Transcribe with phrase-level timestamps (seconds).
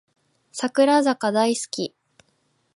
[0.51, 1.93] 櫻坂大好き